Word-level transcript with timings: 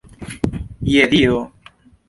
Je 0.95 1.05
Dio! 1.13 1.39